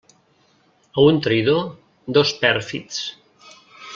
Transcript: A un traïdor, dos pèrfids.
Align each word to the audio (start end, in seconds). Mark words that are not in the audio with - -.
A 1.01 1.03
un 1.09 1.19
traïdor, 1.27 1.61
dos 2.19 2.33
pèrfids. 2.41 2.99